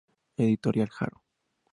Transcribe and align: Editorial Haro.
Editorial 0.37 0.89
Haro. 0.97 1.21